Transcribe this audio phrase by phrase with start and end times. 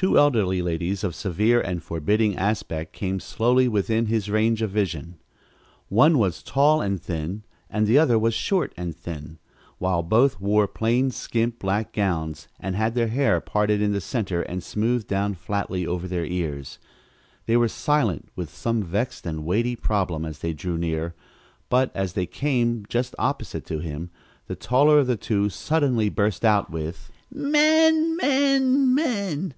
[0.00, 5.18] Two elderly ladies of severe and forbidding aspect came slowly within his range of vision.
[5.90, 9.38] One was tall and thin and the other was short and thin,
[9.76, 14.40] while both wore plain, skimp, black gowns and had their hair parted in the center
[14.40, 16.78] and smoothed down flatly over their ears.
[17.44, 21.14] They were silent with some vexed and weighty problem as they drew near,
[21.68, 24.08] but, as they came just opposite to him,
[24.46, 29.52] the taller of the two suddenly burst out with: "Men, men, men!